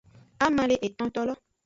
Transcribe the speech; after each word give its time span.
Ama 0.45 0.65
le 0.71 0.77
etontolo. 0.87 1.35